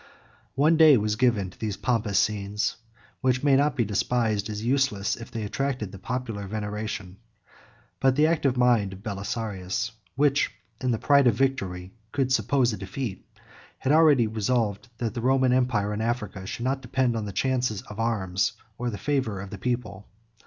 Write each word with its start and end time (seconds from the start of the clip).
One 0.55 0.77
day 0.77 0.97
was 0.97 1.15
given 1.15 1.51
to 1.51 1.59
these 1.59 1.77
pompous 1.77 2.17
scenes, 2.17 2.77
which 3.19 3.43
may 3.43 3.55
not 3.55 3.75
be 3.75 3.85
despised 3.85 4.49
as 4.49 4.63
useless, 4.65 5.15
if 5.15 5.29
they 5.29 5.43
attracted 5.43 5.91
the 5.91 5.99
popular 5.99 6.47
veneration; 6.47 7.17
but 7.99 8.15
the 8.15 8.25
active 8.25 8.57
mind 8.57 8.93
of 8.93 9.03
Belisarius, 9.03 9.91
which 10.15 10.49
in 10.83 10.89
the 10.89 10.97
pride 10.97 11.27
of 11.27 11.35
victory 11.35 11.93
could 12.13 12.33
suppose 12.33 12.73
a 12.73 12.77
defeat, 12.77 13.23
had 13.77 13.91
already 13.91 14.25
resolved 14.25 14.87
that 14.97 15.13
the 15.13 15.21
Roman 15.21 15.53
empire 15.53 15.93
in 15.93 16.01
Africa 16.01 16.47
should 16.47 16.65
not 16.65 16.81
depend 16.81 17.15
on 17.15 17.25
the 17.25 17.31
chance 17.31 17.69
of 17.83 17.99
arms, 17.99 18.53
or 18.79 18.89
the 18.89 18.97
favor 18.97 19.39
of 19.39 19.51
the 19.51 19.59
people. 19.59 20.07